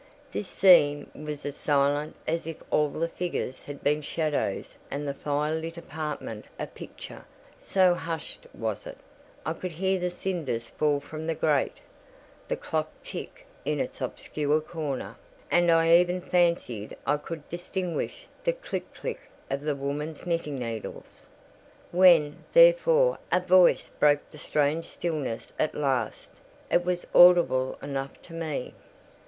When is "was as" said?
1.13-1.55